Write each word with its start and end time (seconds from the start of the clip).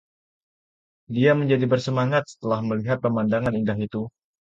Dia 1.13 1.31
menjadi 1.39 1.65
bersemangat 1.71 2.23
setelah 2.31 2.59
melihat 2.69 2.97
pemandangan 3.05 3.53
indah 3.59 3.77
itu. 3.87 4.03